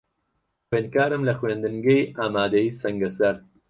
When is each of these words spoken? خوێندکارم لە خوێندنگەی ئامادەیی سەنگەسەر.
خوێندکارم 0.67 1.21
لە 1.29 1.33
خوێندنگەی 1.39 2.09
ئامادەیی 2.17 2.77
سەنگەسەر. 2.81 3.35